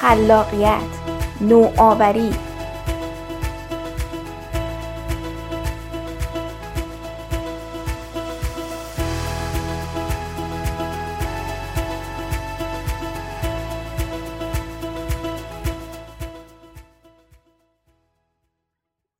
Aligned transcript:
خلاقیت 0.00 0.82
نوآوری 1.40 2.30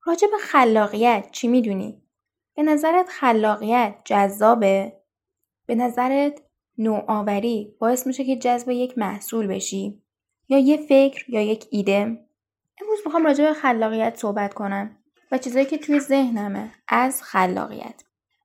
راجع 0.07 0.29
به 0.31 0.39
خلاقیت 0.41 1.29
چی 1.33 1.49
می‌دونی؟ 1.49 2.03
به 2.57 2.63
نظرت 2.63 3.09
خلاقیت 3.09 3.95
جذابه؟ 4.05 5.01
به 5.67 5.75
نظرت 5.75 6.43
نوآوری 6.79 7.77
باعث 7.81 8.07
میشه 8.07 8.25
که 8.25 8.37
جذب 8.37 8.71
یک 8.71 8.99
محصول 8.99 9.47
بشی؟ 9.47 10.03
یا 10.51 10.59
یه 10.59 10.77
فکر 10.77 11.25
یا 11.31 11.41
یک 11.41 11.65
ایده؟ 11.71 12.19
امروز 12.83 12.99
می‌خوام 13.05 13.25
راجع 13.25 13.45
به 13.45 13.55
خلاقیت 13.55 14.17
صحبت 14.17 14.55
کنم 14.55 14.97
و 15.33 15.39
چیزایی 15.39 15.67
که 15.67 15.79
توی 15.79 16.01
ذهنمه 16.01 16.71
از 16.89 17.23
خلاقیت. 17.23 18.03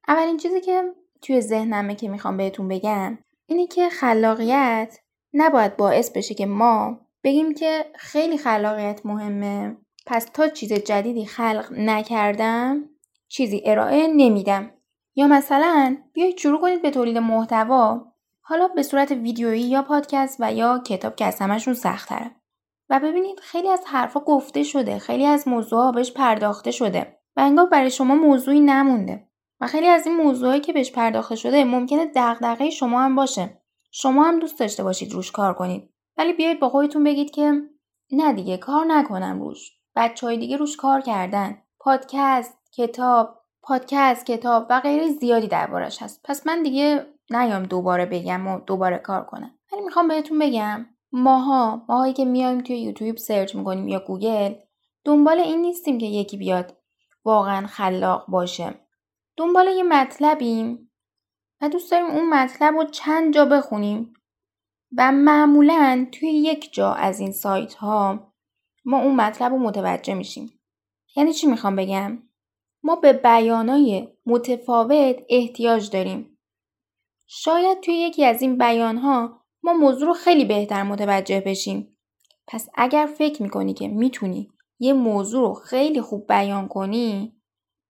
اولین 0.07 0.37
چیزی 0.37 0.61
که 0.61 0.83
توی 1.21 1.41
ذهنمه 1.41 1.95
که 1.95 2.09
می‌خوام 2.09 2.37
بهتون 2.37 2.67
بگم 2.67 3.17
اینه 3.45 3.67
که 3.67 3.89
خلاقیت 3.89 4.99
نباید 5.33 5.77
باعث 5.77 6.09
بشه 6.09 6.33
که 6.33 6.45
ما 6.45 6.99
بگیم 7.23 7.53
که 7.53 7.85
خیلی 7.95 8.37
خلاقیت 8.37 9.05
مهمه 9.05 9.77
پس 10.05 10.25
تا 10.25 10.47
چیز 10.47 10.73
جدیدی 10.73 11.25
خلق 11.25 11.67
نکردم 11.71 12.89
چیزی 13.27 13.61
ارائه 13.65 14.07
نمیدم 14.07 14.71
یا 15.15 15.27
مثلا 15.27 15.97
بیایید 16.13 16.37
شروع 16.37 16.61
کنید 16.61 16.81
به 16.81 16.91
تولید 16.91 17.17
محتوا 17.17 18.14
حالا 18.47 18.67
به 18.67 18.83
صورت 18.83 19.11
ویدیویی 19.11 19.61
یا 19.61 19.81
پادکست 19.81 20.37
و 20.39 20.53
یا 20.53 20.79
کتاب 20.85 21.15
که 21.15 21.25
از 21.25 21.39
همشون 21.39 21.73
سختره 21.73 22.31
و 22.89 22.99
ببینید 22.99 23.39
خیلی 23.39 23.69
از 23.69 23.83
حرفا 23.85 24.19
گفته 24.19 24.63
شده 24.63 24.99
خیلی 24.99 25.25
از 25.25 25.47
موضوعها 25.47 25.91
بهش 25.91 26.11
پرداخته 26.11 26.71
شده 26.71 27.17
و 27.35 27.41
انگار 27.41 27.65
برای 27.65 27.91
شما 27.91 28.15
موضوعی 28.15 28.59
نمونده. 28.59 29.27
و 29.61 29.67
خیلی 29.67 29.87
از 29.87 30.07
این 30.07 30.15
موضوعایی 30.15 30.61
که 30.61 30.73
بهش 30.73 30.91
پرداخته 30.91 31.35
شده 31.35 31.63
ممکنه 31.63 32.11
دغدغه 32.15 32.69
شما 32.69 33.01
هم 33.01 33.15
باشه. 33.15 33.61
شما 33.91 34.23
هم 34.23 34.39
دوست 34.39 34.59
داشته 34.59 34.83
باشید 34.83 35.13
روش 35.13 35.31
کار 35.31 35.53
کنید. 35.53 35.89
ولی 36.17 36.33
بیایید 36.33 36.59
با 36.59 36.69
خودتون 36.69 37.03
بگید 37.03 37.31
که 37.31 37.61
نه 38.11 38.33
دیگه 38.33 38.57
کار 38.57 38.85
نکنم 38.85 39.41
روش. 39.41 39.71
بچه 39.95 40.27
های 40.27 40.37
دیگه 40.37 40.57
روش 40.57 40.77
کار 40.77 41.01
کردن. 41.01 41.57
پادکست 41.79 42.57
کتاب 42.73 43.41
پادکست 43.61 44.25
کتاب 44.25 44.67
و 44.69 44.79
غیره 44.79 45.09
زیادی 45.09 45.47
دربارش 45.47 46.01
هست. 46.01 46.21
پس 46.23 46.47
من 46.47 46.63
دیگه 46.63 47.05
نیام 47.29 47.63
دوباره 47.63 48.05
بگم 48.05 48.47
و 48.47 48.59
دوباره 48.59 48.97
کار 48.97 49.25
کنم. 49.25 49.57
ولی 49.71 49.81
می‌خوام 49.81 50.07
بهتون 50.07 50.39
بگم 50.39 50.85
ماها 51.11 51.85
ماهایی 51.89 52.13
که 52.13 52.25
میایم 52.25 52.61
توی 52.61 52.77
یوتیوب 52.77 53.17
search 53.17 53.55
می‌کنیم 53.55 53.87
یا 53.87 53.99
گوگل 53.99 54.53
دنبال 55.05 55.39
این 55.39 55.61
نیستیم 55.61 55.97
که 55.97 56.05
یکی 56.05 56.37
بیاد 56.37 56.77
واقعا 57.25 57.67
خلاق 57.67 58.25
باشه. 58.27 58.79
دنبال 59.37 59.67
یه 59.67 59.83
مطلبیم 59.83 60.91
و 61.61 61.69
دوست 61.69 61.91
داریم 61.91 62.05
اون 62.05 62.29
مطلب 62.29 62.75
رو 62.75 62.83
چند 62.83 63.33
جا 63.33 63.45
بخونیم 63.45 64.13
و 64.97 65.11
معمولا 65.11 66.07
توی 66.11 66.29
یک 66.29 66.73
جا 66.73 66.93
از 66.93 67.19
این 67.19 67.31
سایت 67.31 67.73
ها 67.73 68.33
ما 68.85 68.99
اون 68.99 69.15
مطلب 69.15 69.51
رو 69.51 69.59
متوجه 69.59 70.13
میشیم. 70.13 70.59
یعنی 71.15 71.33
چی 71.33 71.47
می‌خوام 71.47 71.75
بگم؟ 71.75 72.23
ما 72.83 72.95
به 72.95 73.13
بیانای 73.13 74.07
متفاوت 74.25 75.15
احتیاج 75.29 75.89
داریم. 75.89 76.34
شاید 77.27 77.79
توی 77.79 77.93
یکی 77.93 78.25
از 78.25 78.41
این 78.41 78.57
بیانها 78.57 79.41
ما 79.63 79.73
موضوع 79.73 80.07
رو 80.07 80.13
خیلی 80.13 80.45
بهتر 80.45 80.83
متوجه 80.83 81.43
بشیم. 81.45 81.97
پس 82.47 82.69
اگر 82.75 83.05
فکر 83.17 83.43
می‌کنی 83.43 83.73
که 83.73 83.87
می‌تونی 83.87 84.49
یه 84.79 84.93
موضوع 84.93 85.47
رو 85.47 85.53
خیلی 85.53 86.01
خوب 86.01 86.27
بیان 86.27 86.67
کنی 86.67 87.35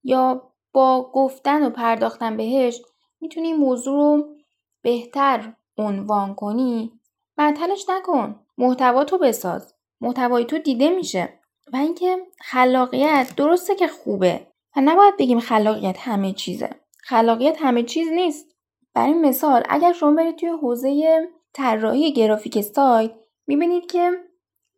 یا 0.03 0.51
با 0.74 1.12
گفتن 1.13 1.63
و 1.63 1.69
پرداختن 1.69 2.38
بهش 2.38 2.81
می‌تونی 3.22 3.53
موضوع 3.53 3.95
رو 3.95 4.35
بهتر 4.81 5.53
عنوان 5.78 6.35
کنی 6.35 6.91
معطلش 7.38 7.85
نکن. 7.90 8.40
محتوا 8.57 9.03
تو 9.03 9.18
بساز. 9.18 9.74
محتوای 10.01 10.45
تو 10.45 10.57
دیده 10.57 10.90
میشه. 10.90 11.40
و 11.74 11.78
اینکه 11.78 12.18
خلاقیت 12.40 13.34
درسته 13.38 13.75
که 13.75 13.88
خوبه. 13.88 14.47
و 14.75 14.81
نباید 14.81 15.18
بگیم 15.18 15.40
خلاقیت 15.40 15.97
همه 16.00 16.34
چیزه. 16.34 16.69
خلاقیت 16.97 17.57
همه 17.62 17.84
چیز 17.84 18.07
نیست. 18.07 18.54
برای 18.95 19.13
مثال 19.13 19.63
اگر 19.69 19.94
شما 19.94 20.11
برید 20.11 20.35
توی 20.35 20.50
حوزه 20.50 21.22
طراحی 21.53 22.13
گرافیک 22.13 22.61
سایت 22.61 23.11
می‌بینید 23.47 23.91
که 23.91 24.11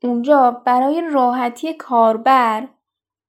اونجا 0.03 0.51
برای 0.65 1.01
راحتی 1.11 1.73
کاربر 1.73 2.67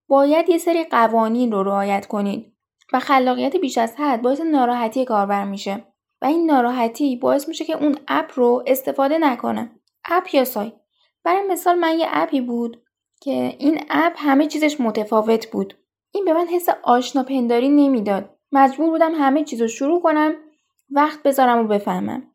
باید 0.09 0.49
یه 0.49 0.59
سری 0.59 0.85
قوانین 0.85 1.53
رو 1.53 1.63
رعایت 1.63 2.07
کنید 2.07 2.53
و 2.93 3.01
خلاقیت 3.01 3.57
بیش 3.57 3.79
از 3.79 3.95
حد 3.97 4.23
باعث 4.23 4.41
ناراحتی 4.41 5.05
کاربر 5.05 5.45
میشه 5.45 5.85
و 6.23 6.27
این 6.27 6.51
ناراحتی 6.51 7.17
باعث 7.17 7.49
میشه 7.49 7.65
که 7.65 7.77
اون 7.77 7.97
اپ 8.09 8.31
رو 8.35 8.65
استفاده 8.67 9.19
نکنه. 9.19 9.71
اپ 10.05 10.35
یا 10.35 10.45
سایت. 10.45 10.73
برای 11.25 11.43
مثال 11.43 11.79
من 11.79 11.99
یه 11.99 12.07
اپی 12.11 12.41
بود 12.41 12.83
که 13.21 13.57
این 13.59 13.81
اپ 13.91 14.13
همه 14.17 14.47
چیزش 14.47 14.81
متفاوت 14.81 15.51
بود. 15.51 15.75
این 16.13 16.25
به 16.25 16.33
من 16.33 16.47
حس 16.47 16.69
آشنا 16.83 17.23
پنداری 17.23 17.69
نمی‌داد. 17.69 18.31
مجبور 18.53 18.91
بودم 18.91 19.15
همه 19.15 19.45
چیز 19.45 19.61
رو 19.61 19.69
شروع 19.69 20.03
کنم 20.03 20.35
وقت 20.91 21.23
بذارم 21.23 21.65
و 21.65 21.69
بفهمم. 21.69 22.31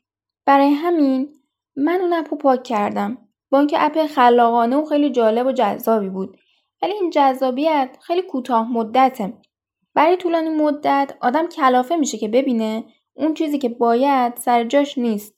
برای 0.45 0.69
همین 0.69 1.33
من 1.75 2.01
اون 2.01 2.13
اپ 2.13 2.33
پاک 2.33 2.63
کردم. 2.63 3.17
با 3.49 3.59
اینکه 3.59 3.85
اپ 3.85 4.05
خلاقانه 4.05 4.75
و 4.75 4.85
خیلی 4.85 5.09
جالب 5.09 5.47
و 5.47 5.51
جذابی 5.51 6.09
بود. 6.09 6.37
ولی 6.81 6.93
این 6.93 7.09
جذابیت 7.09 7.97
خیلی 8.01 8.21
کوتاه 8.21 8.71
مدته. 8.71 9.33
برای 9.93 10.17
طولانی 10.17 10.49
مدت 10.49 11.17
آدم 11.21 11.47
کلافه 11.47 11.95
میشه 11.95 12.17
که 12.17 12.27
ببینه 12.27 12.83
اون 13.13 13.33
چیزی 13.33 13.57
که 13.57 13.69
باید 13.69 14.35
سر 14.35 14.63
جاش 14.63 14.97
نیست. 14.97 15.35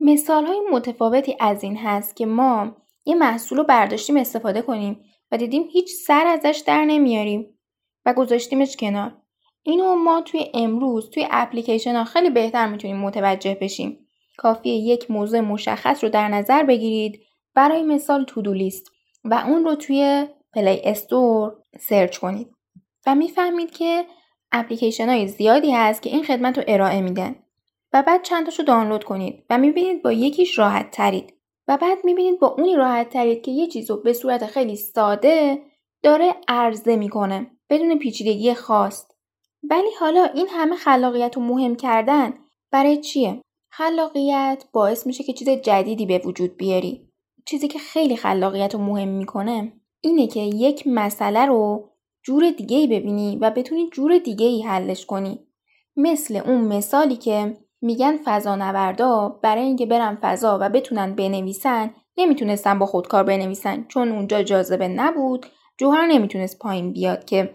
مثال 0.00 0.46
های 0.46 0.60
متفاوتی 0.72 1.36
از 1.40 1.62
این 1.62 1.76
هست 1.76 2.16
که 2.16 2.26
ما 2.26 2.76
یه 3.04 3.14
محصول 3.14 3.58
رو 3.58 3.64
برداشتیم 3.64 4.16
استفاده 4.16 4.62
کنیم 4.62 5.04
و 5.32 5.36
دیدیم 5.36 5.68
هیچ 5.72 5.90
سر 5.94 6.26
ازش 6.26 6.62
در 6.66 6.84
نمیاریم 6.84 7.58
و 8.06 8.14
گذاشتیمش 8.14 8.76
کنار. 8.76 9.22
اینو 9.68 9.94
ما 9.94 10.20
توی 10.20 10.46
امروز 10.54 11.10
توی 11.10 11.26
اپلیکیشن 11.30 11.96
ها 11.96 12.04
خیلی 12.04 12.30
بهتر 12.30 12.66
می‌تونیم 12.66 12.96
متوجه 12.96 13.58
بشیم. 13.60 13.98
کافیه 14.36 14.74
یک 14.74 15.10
موضوع 15.10 15.40
مشخص 15.40 16.04
رو 16.04 16.10
در 16.10 16.28
نظر 16.28 16.62
بگیرید 16.62 17.20
برای 17.54 17.82
مثال 17.82 18.24
to-do 18.24 18.52
list 18.52 18.90
و 19.24 19.34
اون 19.34 19.64
رو 19.64 19.74
توی 19.74 20.26
Play 20.54 20.80
Store 20.84 21.56
search 21.80 22.18
کنید. 22.18 22.48
و 23.06 23.14
می‌فهمید 23.14 23.70
که 23.70 24.04
اپلیکیشن 24.52 25.08
های 25.08 25.28
زیادی 25.28 25.70
هست 25.70 26.02
که 26.02 26.10
این 26.10 26.24
خدمت 26.24 26.58
رو 26.58 26.64
ارائه 26.68 27.00
میدن. 27.00 27.36
و 27.92 28.02
بعد 28.06 28.22
چند 28.22 28.58
رو 28.58 28.64
دانلود 28.64 29.04
کنید 29.04 29.44
و 29.50 29.58
می‌بینید 29.58 30.02
با 30.02 30.12
یکیش 30.12 30.58
راحت 30.58 30.90
ترید. 30.90 31.34
و 31.68 31.76
بعد 31.76 31.98
می‌بینید 32.04 32.40
با 32.40 32.46
اونی 32.46 32.76
راحت 32.76 33.08
ترید 33.08 33.42
که 33.42 33.50
یه 33.50 33.66
چیز 33.66 33.90
رو 33.90 33.96
به 33.96 34.12
صورت 34.12 34.46
خیلی 34.46 34.76
ساده 34.76 35.58
داره 36.02 36.34
عرضه 36.48 36.96
می‌کنه 36.96 37.50
بدون 37.70 37.98
پیچیدگی 37.98 38.54
خاص. 38.54 39.17
ولی 39.62 39.90
حالا 40.00 40.24
این 40.24 40.46
همه 40.50 40.76
خلاقیت 40.76 41.36
و 41.36 41.40
مهم 41.40 41.76
کردن 41.76 42.34
برای 42.70 43.00
چیه؟ 43.00 43.42
خلاقیت 43.70 44.64
باعث 44.72 45.06
میشه 45.06 45.24
که 45.24 45.32
چیز 45.32 45.48
جدیدی 45.48 46.06
به 46.06 46.18
وجود 46.24 46.56
بیاری. 46.56 47.08
چیزی 47.46 47.68
که 47.68 47.78
خیلی 47.78 48.16
خلاقیت 48.16 48.74
رو 48.74 48.80
مهم 48.80 49.08
می‌کنه 49.08 49.72
اینه 50.00 50.26
که 50.26 50.40
یک 50.40 50.86
مسئله 50.86 51.46
رو 51.46 51.90
جور 52.22 52.50
دیگه 52.50 52.86
ببینی 52.86 53.36
و 53.40 53.50
بتونی 53.50 53.90
جور 53.90 54.18
دیگه 54.18 54.46
ای 54.46 54.62
حلش 54.62 55.06
کنی. 55.06 55.46
مثل 55.96 56.36
اون 56.36 56.60
مثالی 56.60 57.16
که 57.16 57.56
میگن 57.82 58.18
فضانوردا 58.24 59.28
برای 59.42 59.62
اینکه 59.62 59.86
برن 59.86 60.18
فضا 60.22 60.58
و 60.60 60.68
بتونن 60.68 61.14
بنویسن 61.14 61.94
نمی‌تونستن 62.16 62.78
با 62.78 62.86
خودکار 62.86 63.24
بنویسن. 63.24 63.84
چون 63.88 64.12
اونجا 64.12 64.42
جاذبه 64.42 64.88
نبود 64.88 65.46
جوهر 65.78 66.06
نمی‌تونست 66.06 66.58
پایین 66.58 66.92
بیاد 66.92 67.24
که 67.24 67.54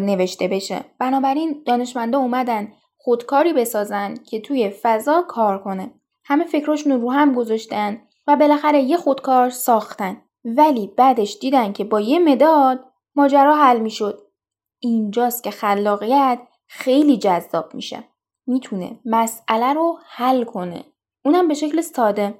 نوشته 0.00 0.48
بشه. 0.48 0.84
بنابراین 0.98 1.62
دانشمندا 1.66 2.18
اومدن 2.18 2.72
خودکاری 2.96 3.52
بسازن 3.52 4.14
که 4.14 4.40
توی 4.40 4.70
فضا 4.70 5.22
کار 5.22 5.62
کنه. 5.62 5.90
همه 6.24 6.44
فکراشون 6.44 6.92
رو 6.92 7.12
هم 7.12 7.34
گذاشتن 7.34 8.00
و 8.26 8.36
بالاخره 8.36 8.80
یه 8.80 8.96
خودکار 8.96 9.50
ساختن. 9.50 10.22
ولی 10.44 10.86
بعدش 10.86 11.38
دیدن 11.40 11.72
که 11.72 11.84
با 11.84 12.00
یه 12.00 12.18
مداد 12.18 12.84
ماجرا 13.14 13.56
حل 13.56 13.80
می‌شد. 13.80 14.22
اینجاست 14.78 15.44
که 15.44 15.50
خلاقیت 15.50 16.38
خیلی 16.66 17.16
جذاب 17.16 17.74
میشه. 17.74 18.04
می‌تونه 18.46 19.00
مسئله 19.04 19.72
رو 19.72 19.98
حل 20.08 20.44
کنه. 20.44 20.84
اونم 21.24 21.48
به 21.48 21.54
شکل 21.54 21.80
ساده. 21.80 22.34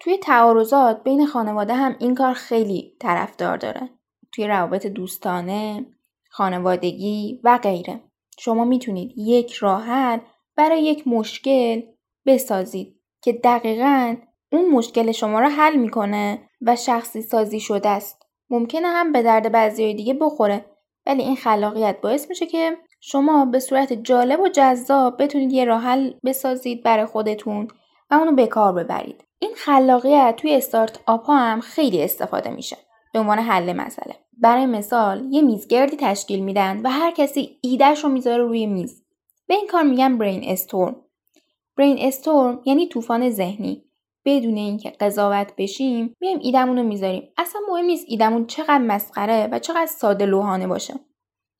توی 0.00 0.18
تعارضات 0.18 1.02
بین 1.02 1.26
خانواده 1.26 1.74
هم 1.74 1.96
این 1.98 2.14
کار 2.14 2.32
خیلی 2.32 2.96
طرفدار 3.00 3.56
داره. 3.56 3.90
توی 4.32 4.46
روابط 4.46 4.86
دوستانه 4.86 5.86
خانوادگی 6.36 7.40
و 7.44 7.58
غیره 7.58 8.00
شما 8.38 8.64
می‌تونید 8.64 9.12
یک 9.16 9.52
راه 9.52 9.82
حل 9.84 10.18
برای 10.56 10.82
یک 10.82 11.08
مشکل 11.08 11.82
بسازید 12.26 13.00
که 13.22 13.32
دقیقا 13.32 14.16
اون 14.52 14.70
مشکل 14.70 15.12
شما 15.12 15.40
رو 15.40 15.48
حل 15.48 15.76
می‌کنه 15.76 16.48
و 16.62 16.76
شخصی 16.76 17.22
سازی 17.22 17.60
شده 17.60 17.88
است. 17.88 18.22
ممکنه 18.50 18.88
هم 18.88 19.12
به 19.12 19.22
درد 19.22 19.52
بعضی 19.52 19.94
دیگه 19.94 20.14
بخوره 20.14 20.64
ولی 21.06 21.22
این 21.22 21.36
خلاقیت 21.36 22.00
باعث 22.00 22.28
میشه 22.28 22.46
که 22.46 22.76
شما 23.00 23.44
به 23.44 23.58
صورت 23.58 23.92
جالب 23.92 24.40
و 24.40 24.48
جذاب 24.48 25.22
بتونید 25.22 25.52
یه 25.52 25.64
راه 25.64 25.82
حل 25.82 26.12
بسازید 26.24 26.82
برای 26.82 27.06
خودتون 27.06 27.68
و 28.10 28.14
اونو 28.14 28.32
به 28.32 28.46
کار 28.46 28.72
ببرید. 28.72 29.24
این 29.38 29.54
خلاقیت 29.56 30.34
توی 30.36 30.54
استارت 30.54 31.00
آپ 31.06 31.30
هم 31.30 31.60
خیلی 31.60 32.02
استفاده 32.02 32.50
میشه 32.50 32.76
به 33.12 33.18
عنوان 33.18 33.38
حل 33.38 33.72
مسئله. 33.72 34.25
برای 34.36 34.66
مثال 34.66 35.24
یه 35.30 35.42
میزگردی 35.42 35.96
تشکیل 35.96 36.40
میدن 36.40 36.80
و 36.84 36.90
هر 36.90 37.10
کسی 37.10 37.58
ایدهش 37.60 38.04
رو 38.04 38.10
می‌ذاره 38.10 38.42
روی 38.42 38.66
میز. 38.66 39.02
به 39.46 39.54
این 39.54 39.66
کار 39.66 39.82
میگن 39.82 40.18
برین 40.18 40.50
استورم. 40.50 40.96
برین 41.76 41.96
استورم 42.00 42.60
یعنی 42.64 42.88
طوفان 42.88 43.30
ذهنی. 43.30 43.82
بدون 44.24 44.56
اینکه 44.56 44.90
قضاوت 44.90 45.52
بشیم 45.58 46.14
میایم 46.20 46.38
ایدمون 46.42 46.76
رو 46.76 46.82
می‌ذاریم 46.82 47.28
اصلا 47.38 47.60
مهم 47.68 47.84
نیست 47.84 48.04
ایدمون 48.08 48.46
چقدر 48.46 48.78
مسخره 48.78 49.48
و 49.52 49.58
چقدر 49.58 49.86
ساده 49.86 50.26
لوحانه 50.26 50.66
باشه 50.66 50.94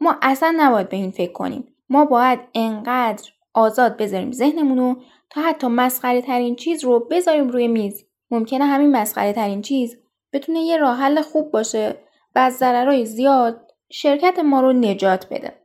ما 0.00 0.16
اصلا 0.22 0.54
نباید 0.56 0.88
به 0.88 0.96
این 0.96 1.10
فکر 1.10 1.32
کنیم 1.32 1.74
ما 1.88 2.04
باید 2.04 2.40
انقدر 2.54 3.30
آزاد 3.54 3.96
بذاریم 3.96 4.32
ذهنمون 4.32 4.78
رو 4.78 4.96
تا 5.30 5.40
حتی 5.40 5.66
مسخره 5.66 6.22
ترین 6.22 6.56
چیز 6.56 6.84
رو 6.84 7.06
بذاریم 7.10 7.48
روی 7.48 7.68
میز 7.68 8.04
ممکنه 8.30 8.64
همین 8.64 8.96
مسخره 8.96 9.32
ترین 9.32 9.62
چیز 9.62 9.96
بتونه 10.32 10.60
یه 10.60 10.76
راه 10.76 10.96
حل 10.96 11.22
خوب 11.22 11.50
باشه 11.50 12.05
و 12.36 12.38
از 12.38 12.56
ضررهای 12.56 13.06
زیاد 13.06 13.72
شرکت 13.90 14.38
ما 14.38 14.60
رو 14.60 14.72
نجات 14.72 15.26
بده. 15.30 15.56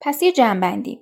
پس 0.00 0.22
یه 0.22 0.32
جنبندی. 0.32 1.00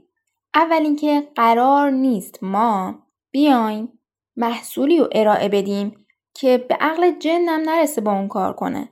اول 0.55 0.83
اینکه 0.83 1.29
قرار 1.35 1.91
نیست 1.91 2.39
ما 2.43 3.03
بیایم 3.31 3.99
محصولی 4.37 4.99
رو 4.99 5.09
ارائه 5.13 5.49
بدیم 5.49 6.07
که 6.35 6.59
به 6.59 6.75
عقل 6.75 7.19
جنم 7.19 7.61
نرسه 7.71 8.01
با 8.01 8.13
اون 8.13 8.29
کار 8.29 8.53
کنه. 8.53 8.89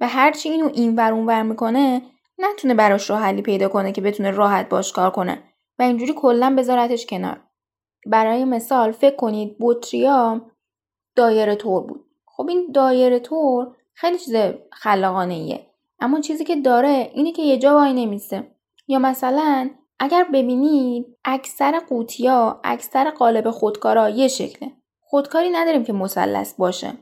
و 0.00 0.08
هرچی 0.08 0.48
اینو 0.48 0.70
این 0.74 0.96
ور 0.96 1.12
اون 1.12 1.26
ور 1.26 1.42
می‌کنه 1.42 2.02
نتونه 2.38 2.74
براش 2.74 3.10
راه 3.10 3.20
حلی 3.20 3.42
پیدا 3.42 3.68
کنه 3.68 3.92
که 3.92 4.00
بتونه 4.00 4.30
راحت 4.30 4.68
باش 4.68 4.92
کار 4.92 5.10
کنه 5.10 5.42
و 5.78 5.82
اینجوری 5.82 6.12
کلا 6.16 6.54
بذارتش 6.58 7.06
کنار. 7.06 7.40
برای 8.06 8.44
مثال 8.44 8.92
فکر 8.92 9.16
کنید 9.16 9.56
بطریا 9.60 10.40
دایره 11.16 11.56
تور 11.56 11.82
بود. 11.82 12.04
خب 12.26 12.48
این 12.48 12.72
دایره 12.74 13.18
تور 13.18 13.76
خیلی 13.94 14.18
چیز 14.18 14.34
خلاقانه 14.72 15.34
ایه 15.34 15.66
اما 16.00 16.20
چیزی 16.20 16.44
که 16.44 16.56
داره 16.56 17.10
اینه 17.14 17.32
که 17.32 17.42
یه 17.42 17.58
جا 17.58 17.74
وای 17.74 17.92
نمیسته 17.92 18.50
یا 18.88 18.98
مثلا 18.98 19.70
اگر 19.98 20.24
ببینید 20.24 21.06
اکثر 21.24 21.78
قوطیا 21.88 22.60
اکثر 22.64 23.10
قالب 23.10 23.50
خودکارا 23.50 24.10
یه 24.10 24.28
شکله. 24.28 24.72
خودکاری 25.00 25.50
نداریم 25.50 25.84
که 25.84 25.92
مثلث 25.92 26.54
باشه 26.54 26.92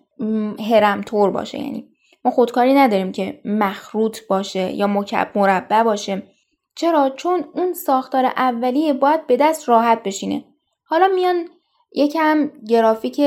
هرم 0.71 1.01
تور 1.01 1.31
باشه. 1.31 1.59
یعنی 1.59 1.89
ما 2.25 2.31
خودکاری 2.31 2.75
نداریم 2.75 3.13
که 3.13 3.41
مخروط 3.45 4.19
باشه 4.29 4.73
یا 4.73 4.87
مکب 4.87 5.31
مربع 5.35 5.83
باشه. 5.83 6.23
چرا؟ 6.77 7.11
چون 7.11 7.45
اون 7.55 7.73
ساختار 7.73 8.25
اولیه 8.25 8.93
باید 8.93 9.27
به 9.27 9.37
دست 9.37 9.69
راحت 9.69 10.03
بشینه. 10.03 10.45
حالا 10.85 11.09
میان 11.09 11.49
یکم 11.93 12.51
گرافیک 12.69 13.21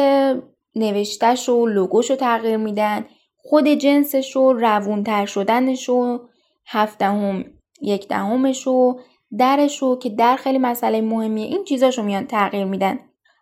نوشتهش 0.75 1.50
و 1.50 1.66
لوگوش 1.66 2.09
رو 2.09 2.16
تغییر 2.16 2.57
میدن. 2.57 3.06
خود 3.45 3.68
جنسش 3.68 4.36
رو 4.36 4.54
روونتر 4.54 5.25
شدنش 5.25 5.90
رو 5.90 6.30
هفدهم 6.68 7.45
یک 7.81 8.07
دهمش 8.07 8.68
رو 8.68 9.00
درش 9.38 9.81
رو 9.81 9.95
که 9.95 10.10
در 10.10 10.36
خیلی 10.36 10.57
مسئله 10.57 11.01
مهمیه 11.01 11.48
این 11.48 11.63
چیزاشو 11.63 12.04
میان 12.04 12.28
تغییر 12.28 12.66
میدن. 12.66 13.00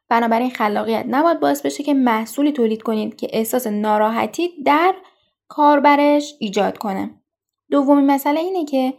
بنابراین 0.09 0.50
خلاقیت 0.50 1.06
نباید 1.09 1.39
باعث 1.39 1.62
بشه 1.62 1.83
که 1.83 1.94
محصولی 1.94 2.51
تولید 2.51 2.81
کنید 2.81 3.15
که 3.15 3.27
احساس 3.33 3.68
ناراحتی 3.68 4.50
در 4.65 4.95
کاربرش 5.48 6.36
ایجاد 6.39 6.77
کنه. 6.77 7.21
دومین 7.71 8.06
مسئله 8.06 8.39
اینه 8.39 8.65
که 8.65 8.94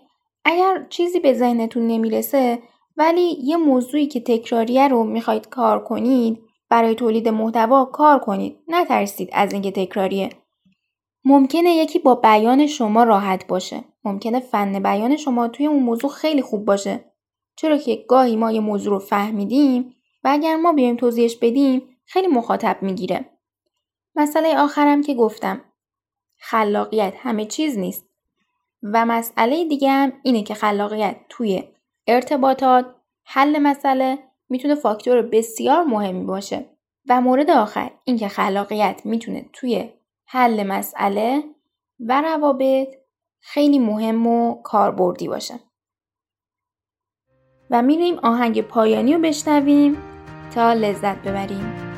اگر 0.45 0.87
چیزی 0.91 1.21
به 1.21 1.35
ذهنتون 1.35 1.87
نمی‌رسه 1.87 2.59
ولی 2.97 3.37
یه 3.43 3.57
موضوعی 3.57 4.07
که 4.07 4.21
تکراریه 4.21 4.89
رو 4.89 5.05
می‌خواید 5.05 5.49
کار 5.49 5.85
کنید 5.85 6.39
برای 6.69 6.95
تولید 6.95 7.29
محتوا 7.29 7.85
کار 7.85 8.19
کنید. 8.19 8.59
نترسید 8.69 9.29
از 9.33 9.53
اینکه 9.53 9.71
تکراریه. 9.71 10.31
ممکنه 11.25 11.71
یکی 11.71 11.99
با 11.99 12.15
بیان 12.15 12.67
شما 12.67 13.05
راحت 13.05 13.47
باشه. 13.47 13.85
ممکنه 14.05 14.41
فن 14.41 14.83
بیان 14.83 15.17
شما 15.17 15.49
توی 15.49 15.67
اون 15.67 15.83
موضوع 15.83 16.11
خیلی 16.11 16.43
خوب 16.43 16.65
باشه. 16.65 17.05
چرا 17.57 17.79
که 17.79 18.05
گاهی 18.09 18.37
ما 18.37 18.53
یه 18.53 18.61
موضوع 18.61 18.93
رو 18.93 18.99
فهمیدیم 18.99 19.95
و 20.25 20.29
اگر 20.33 20.57
ما 20.57 20.73
بیایم 20.73 20.97
توضیحش 20.97 21.37
بدیم 21.37 21.83
خیلی 22.05 22.27
مخاطب 22.27 22.79
می‌گیره. 22.83 23.25
مسئله 24.17 24.59
آخرم 24.59 25.03
که 25.03 25.15
گفتم. 25.15 25.61
خلاقیت 26.39 27.15
همه 27.17 27.45
چیز 27.45 27.79
نیست. 27.79 28.09
و 28.83 29.07
مسئله 29.07 29.65
دیگه 29.65 29.91
هم 29.91 30.13
اینه 30.23 30.43
که 30.43 30.55
خلاقیت 30.55 31.17
توی 31.29 31.63
ارتباطات 32.07 32.87
حل 33.25 33.59
مسئله 33.59 34.19
می‌تونه 34.49 34.75
فاکتور 34.75 35.23
بسیار 35.23 35.85
مهمی 35.85 36.25
باشه. 36.25 36.67
و 37.09 37.21
مورد 37.21 37.51
آخر 37.51 37.91
اینکه 38.05 38.29
خلاقیت 38.29 39.01
می‌تونه 39.05 39.51
توی 39.53 39.91
حل 40.33 40.67
مسئله 40.67 41.45
و 42.01 42.21
روابط 42.21 42.95
خیلی 43.41 43.79
مهم 43.79 44.27
و 44.27 44.63
کاربردی 44.63 45.29
باشه. 45.29 45.61
و 47.71 47.83
میریم 47.83 48.19
آهنگ 48.19 48.63
پایانی 48.63 49.15
رو 49.15 49.21
بشنویم 49.21 49.97
تا 50.55 50.73
لذت 50.73 51.23
ببریم. 51.23 51.92